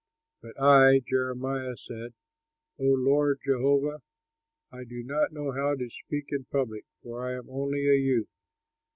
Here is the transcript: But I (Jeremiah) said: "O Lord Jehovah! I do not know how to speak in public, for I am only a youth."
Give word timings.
But 0.41 0.59
I 0.59 1.01
(Jeremiah) 1.07 1.77
said: 1.77 2.15
"O 2.79 2.85
Lord 2.85 3.39
Jehovah! 3.45 4.01
I 4.71 4.83
do 4.83 5.03
not 5.03 5.31
know 5.31 5.51
how 5.51 5.75
to 5.75 5.91
speak 5.91 6.29
in 6.31 6.45
public, 6.45 6.85
for 7.03 7.23
I 7.23 7.35
am 7.37 7.47
only 7.51 7.87
a 7.87 7.99
youth." 7.99 8.31